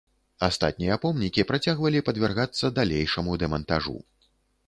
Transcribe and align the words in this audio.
Астатнія 0.45 0.95
помнікі 1.03 1.45
працягвалі 1.51 2.01
падвяргацца 2.09 2.71
далейшаму 2.79 3.37
дэмантажу. 3.43 3.95